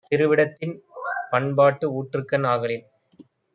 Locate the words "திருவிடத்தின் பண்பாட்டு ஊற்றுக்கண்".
0.07-2.47